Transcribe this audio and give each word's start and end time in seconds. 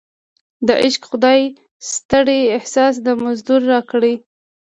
د 0.67 0.69
عشق 0.83 1.01
خدای 1.11 1.41
ستړی 1.93 2.41
احساس 2.55 2.95
د 3.05 3.07
مزدور 3.23 3.61
راکړی 3.71 4.13